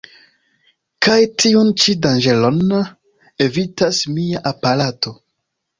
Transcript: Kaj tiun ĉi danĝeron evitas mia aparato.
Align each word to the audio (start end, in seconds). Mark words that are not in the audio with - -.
Kaj 1.07 1.17
tiun 1.43 1.69
ĉi 1.83 1.95
danĝeron 2.07 2.59
evitas 3.49 4.05
mia 4.17 4.45
aparato. 4.55 5.19